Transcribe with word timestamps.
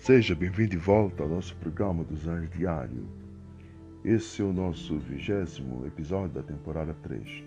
Seja 0.00 0.34
bem-vindo 0.34 0.70
de 0.70 0.76
volta 0.78 1.22
ao 1.22 1.28
nosso 1.28 1.54
programa 1.56 2.02
dos 2.02 2.26
Anjos 2.26 2.48
Diário. 2.56 3.06
Esse 4.02 4.40
é 4.40 4.44
o 4.46 4.50
nosso 4.50 4.98
vigésimo 4.98 5.86
episódio 5.86 6.30
da 6.36 6.42
temporada 6.42 6.96
3. 7.02 7.44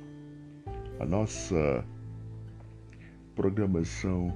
A 0.99 1.05
nossa 1.05 1.83
programação 3.35 4.31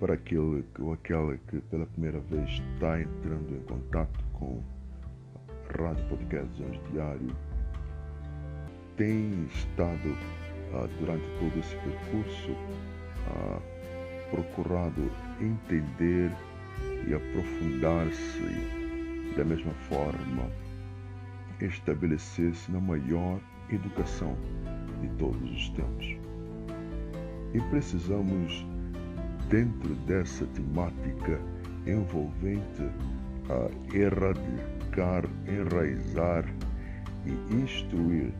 para 0.00 0.14
aquele 0.14 0.64
ou 0.80 0.92
aquela 0.92 1.36
que 1.36 1.60
pela 1.70 1.86
primeira 1.86 2.18
vez 2.18 2.50
está 2.50 3.00
entrando 3.00 3.54
em 3.54 3.60
contato 3.60 4.24
com 4.32 4.60
a 5.46 5.80
Rádio 5.80 6.04
Podcast 6.08 6.48
dos 6.48 6.60
Anjos 6.68 6.90
Diário 6.90 7.36
tem 8.96 9.44
estado 9.44 10.16
ah, 10.74 10.88
durante 10.98 11.24
todo 11.38 11.58
esse 11.60 11.76
percurso 11.76 12.56
ah, 13.28 13.60
procurado 14.32 15.08
entender 15.40 16.32
e 17.06 17.14
aprofundar-se 17.14 18.78
da 19.36 19.44
mesma 19.44 19.72
forma, 19.88 20.50
estabelecer-se 21.60 22.70
na 22.72 22.80
maior 22.80 23.40
educação 23.70 24.36
de 25.00 25.08
todos 25.16 25.50
os 25.50 25.68
tempos. 25.70 26.16
E 27.54 27.60
precisamos, 27.70 28.66
dentro 29.48 29.94
dessa 30.06 30.44
temática 30.46 31.40
envolvente, 31.86 32.90
a 33.48 33.96
erradicar, 33.96 35.24
enraizar 35.46 36.44
e 37.24 37.54
instruir 37.54 38.32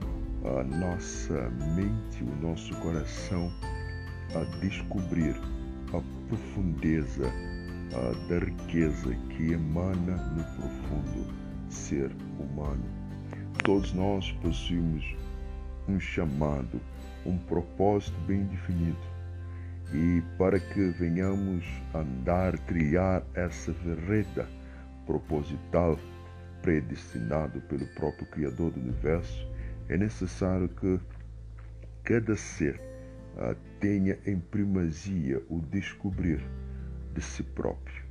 a 0.44 0.64
nossa 0.64 1.50
mente, 1.74 2.24
o 2.24 2.46
nosso 2.46 2.74
coração 2.76 3.50
a 4.34 4.44
descobrir 4.60 5.34
a 5.92 6.28
profundeza 6.28 7.32
da 8.28 8.38
riqueza 8.38 9.14
que 9.30 9.52
emana 9.52 10.16
no 10.16 10.44
profundo 10.44 11.34
ser 11.68 12.10
humano. 12.38 12.84
Todos 13.64 13.92
nós 13.92 14.30
possuímos 14.42 15.16
um 15.88 15.98
chamado, 15.98 16.80
um 17.24 17.38
propósito 17.38 18.18
bem 18.26 18.44
definido. 18.44 18.98
E 19.92 20.22
para 20.36 20.60
que 20.60 20.90
venhamos 20.90 21.64
andar, 21.94 22.58
trilhar 22.60 23.22
essa 23.34 23.72
vereda 23.72 24.46
proposital 25.06 25.98
predestinado 26.60 27.60
pelo 27.62 27.86
próprio 27.94 28.26
Criador 28.26 28.70
do 28.72 28.80
Universo, 28.80 29.48
é 29.88 29.96
necessário 29.96 30.68
que 30.68 31.00
cada 32.04 32.36
ser 32.36 32.78
uh, 33.36 33.56
tenha 33.80 34.18
em 34.26 34.38
primazia 34.38 35.42
o 35.48 35.60
descobrir 35.60 36.40
de 37.14 37.20
si 37.20 37.42
próprio. 37.42 38.04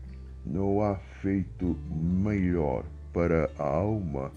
Não 0.45 0.81
há 0.81 0.95
feito 1.22 1.78
melhor 1.90 2.84
para 3.14 3.50
a 3.58 3.64
alma 3.64 4.31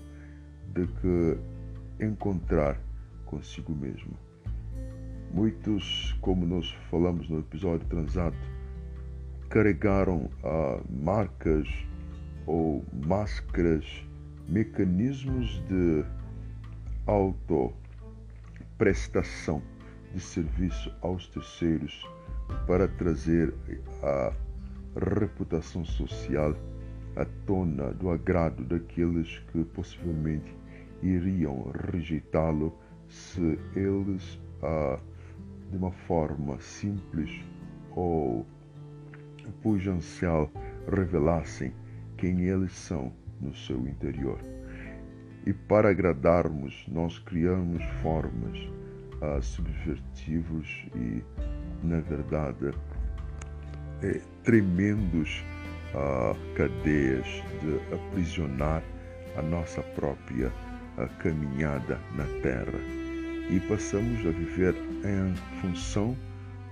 do 0.68 0.86
que 0.86 2.04
encontrar 2.04 2.78
consigo 3.26 3.74
mesmo. 3.74 4.16
Muitos, 5.32 6.12
como 6.20 6.44
nós 6.44 6.76
falamos 6.90 7.28
no 7.28 7.38
episódio 7.38 7.86
transado, 7.86 8.34
carregaram 9.48 10.28
ah, 10.42 10.80
marcas 10.88 11.68
ou 12.46 12.84
máscaras, 13.06 13.86
mecanismos 14.48 15.62
de 15.68 16.04
autoprestação 17.06 19.62
de 20.12 20.20
serviço 20.20 20.92
aos 21.00 21.28
terceiros 21.28 22.04
para 22.66 22.88
trazer 22.88 23.54
a 24.02 24.32
reputação 24.96 25.84
social 25.84 26.54
à 27.16 27.24
tona 27.46 27.92
do 27.92 28.10
agrado 28.10 28.64
daqueles 28.64 29.38
que 29.52 29.64
possivelmente 29.64 30.54
iriam 31.02 31.70
rejeitá-lo 31.92 32.76
se 33.08 33.58
eles, 33.74 34.40
ah, 34.62 34.98
de 35.70 35.76
uma 35.76 35.90
forma 35.90 36.58
simples 36.60 37.44
ou 37.90 38.46
pujancial, 39.62 40.50
revelassem 40.88 41.72
quem 42.16 42.42
eles 42.42 42.72
são 42.72 43.12
no 43.40 43.54
seu 43.54 43.86
interior. 43.86 44.38
E 45.46 45.52
para 45.52 45.90
agradarmos, 45.90 46.84
nós 46.86 47.18
criamos 47.18 47.82
formas 48.02 48.58
ah, 49.22 49.40
e, 50.94 51.22
na 51.82 52.00
verdade, 52.00 52.72
é, 54.02 54.20
tremendos 54.44 55.44
ah, 55.94 56.34
cadeias 56.54 57.26
de 57.60 57.94
aprisionar 57.94 58.82
a 59.36 59.42
nossa 59.42 59.82
própria 59.82 60.52
ah, 60.98 61.06
caminhada 61.18 61.98
na 62.14 62.24
Terra 62.42 62.78
e 63.50 63.60
passamos 63.68 64.20
a 64.26 64.30
viver 64.30 64.74
em 65.04 65.34
função 65.60 66.16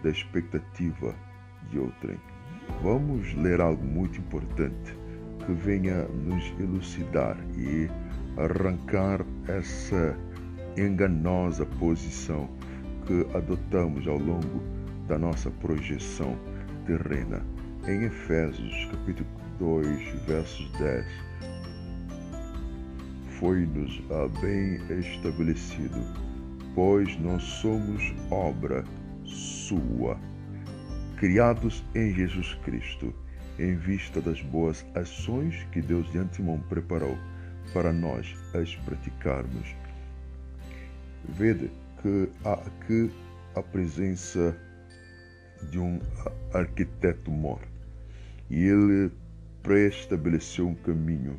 da 0.02 0.10
expectativa 0.10 1.14
de 1.70 1.78
outrem. 1.78 2.18
Vamos 2.82 3.34
ler 3.34 3.60
algo 3.60 3.84
muito 3.84 4.18
importante 4.18 4.96
que 5.44 5.52
venha 5.52 6.04
nos 6.04 6.44
elucidar 6.60 7.36
e 7.56 7.88
arrancar 8.36 9.24
essa 9.48 10.16
enganosa 10.76 11.66
posição 11.80 12.48
que 13.06 13.26
adotamos 13.36 14.06
ao 14.06 14.18
longo 14.18 14.62
da 15.08 15.18
nossa 15.18 15.50
projeção 15.50 16.38
terrena. 16.88 17.44
Em 17.86 18.04
Efésios, 18.04 18.86
capítulo 18.86 19.28
2, 19.58 20.24
versos 20.26 20.70
10, 20.78 21.06
foi-nos 23.38 24.00
bem 24.40 24.80
estabelecido, 24.98 26.00
pois 26.74 27.14
nós 27.20 27.42
somos 27.42 28.02
obra 28.30 28.84
sua, 29.22 30.18
criados 31.18 31.84
em 31.94 32.14
Jesus 32.14 32.54
Cristo, 32.64 33.14
em 33.58 33.76
vista 33.76 34.22
das 34.22 34.40
boas 34.40 34.84
ações 34.94 35.66
que 35.70 35.82
Deus 35.82 36.10
de 36.10 36.18
antemão 36.18 36.58
preparou 36.70 37.18
para 37.74 37.92
nós 37.92 38.34
as 38.54 38.74
praticarmos. 38.76 39.76
Vede 41.28 41.70
que 42.00 42.30
há 42.46 42.54
aqui 42.54 43.10
a 43.54 43.62
presença 43.62 44.56
de 45.70 45.78
um 45.78 46.00
arquiteto 46.52 47.30
mor 47.30 47.60
e 48.50 48.64
ele 48.64 49.10
pré-estabeleceu 49.62 50.68
um 50.68 50.74
caminho. 50.74 51.38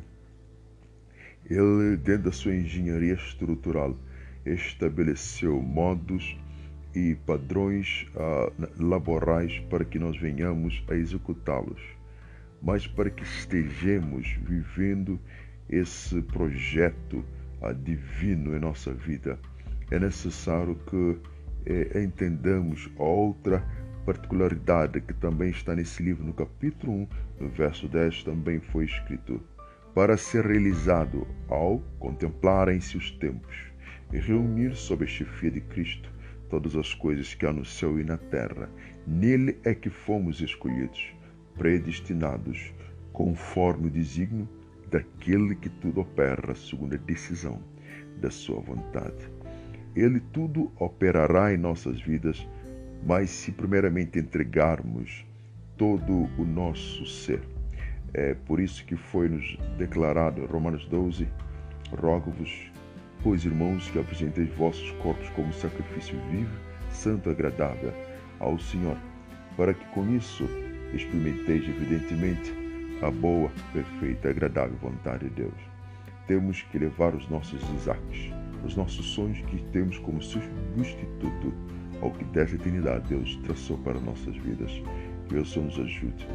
Ele, 1.48 1.96
dentro 1.96 2.24
da 2.24 2.32
sua 2.32 2.54
engenharia 2.54 3.14
estrutural, 3.14 3.96
estabeleceu 4.46 5.60
modos 5.60 6.36
e 6.94 7.16
padrões 7.26 8.06
uh, 8.14 8.82
laborais 8.82 9.58
para 9.70 9.84
que 9.84 9.98
nós 9.98 10.16
venhamos 10.16 10.82
a 10.88 10.94
executá-los, 10.94 11.80
mas 12.62 12.86
para 12.86 13.10
que 13.10 13.22
estejamos 13.22 14.28
vivendo 14.42 15.18
esse 15.68 16.20
projeto 16.22 17.24
uh, 17.60 17.74
divino 17.74 18.56
em 18.56 18.60
nossa 18.60 18.92
vida, 18.92 19.38
é 19.90 19.98
necessário 19.98 20.76
que 20.86 21.18
eh, 21.66 22.02
entendamos 22.02 22.88
outra 22.96 23.62
particularidade 24.04 25.00
que 25.00 25.14
também 25.14 25.50
está 25.50 25.74
nesse 25.74 26.02
livro, 26.02 26.24
no 26.24 26.32
capítulo 26.32 26.92
1, 26.92 27.08
no 27.40 27.48
verso 27.48 27.88
10, 27.88 28.24
também 28.24 28.60
foi 28.60 28.84
escrito: 28.84 29.40
para 29.94 30.16
ser 30.16 30.46
realizado 30.46 31.26
ao 31.48 31.80
contemplarem-se 31.98 32.96
os 32.96 33.10
tempos 33.10 33.56
e 34.12 34.18
reunir 34.18 34.74
sob 34.74 35.04
a 35.04 35.08
chefia 35.08 35.50
de 35.50 35.60
Cristo 35.60 36.10
todas 36.50 36.74
as 36.74 36.92
coisas 36.92 37.32
que 37.32 37.46
há 37.46 37.52
no 37.52 37.64
céu 37.64 37.98
e 37.98 38.04
na 38.04 38.18
terra. 38.18 38.68
Nele 39.06 39.56
é 39.64 39.72
que 39.72 39.88
fomos 39.88 40.40
escolhidos, 40.40 41.14
predestinados, 41.56 42.74
conforme 43.12 43.86
o 43.86 43.90
desígnio 43.90 44.48
daquele 44.90 45.54
que 45.54 45.68
tudo 45.68 46.00
opera 46.00 46.54
segundo 46.54 46.94
a 46.94 46.98
decisão 46.98 47.62
da 48.20 48.30
sua 48.30 48.60
vontade. 48.60 49.30
Ele 49.94 50.20
tudo 50.32 50.70
operará 50.78 51.54
em 51.54 51.56
nossas 51.56 52.00
vidas 52.00 52.46
mas 53.06 53.30
se 53.30 53.52
primeiramente 53.52 54.18
entregarmos 54.18 55.24
todo 55.76 56.28
o 56.38 56.44
nosso 56.44 57.06
ser. 57.06 57.40
É 58.12 58.34
por 58.34 58.60
isso 58.60 58.84
que 58.84 58.96
foi-nos 58.96 59.56
declarado, 59.78 60.44
Romanos 60.46 60.84
12, 60.86 61.28
rogo-vos, 61.92 62.70
pois 63.22 63.44
irmãos, 63.44 63.88
que 63.90 63.98
apresenteis 63.98 64.52
vossos 64.56 64.90
corpos 65.02 65.28
como 65.30 65.52
sacrifício 65.52 66.18
vivo, 66.30 66.50
santo 66.90 67.30
agradável 67.30 67.92
ao 68.38 68.58
Senhor, 68.58 68.96
para 69.56 69.72
que 69.72 69.84
com 69.94 70.08
isso 70.14 70.44
experimenteis 70.92 71.68
evidentemente 71.68 72.52
a 73.02 73.10
boa, 73.10 73.50
perfeita 73.72 74.28
agradável 74.28 74.76
vontade 74.76 75.28
de 75.28 75.42
Deus. 75.42 75.54
Temos 76.26 76.62
que 76.62 76.78
levar 76.78 77.14
os 77.14 77.28
nossos 77.28 77.62
Isaques, 77.76 78.32
os 78.64 78.76
nossos 78.76 79.06
sonhos 79.06 79.40
que 79.42 79.62
temos 79.72 79.98
como 79.98 80.20
substituto 80.20 81.52
ao 82.00 82.10
que 82.10 82.24
dessa 82.26 82.54
eternidade 82.54 83.08
Deus 83.08 83.36
traçou 83.44 83.78
para 83.78 84.00
nossas 84.00 84.36
vidas. 84.36 84.70
Que 85.28 85.44
Senhor 85.44 85.66
nos 85.66 85.78
ajude. 85.78 86.26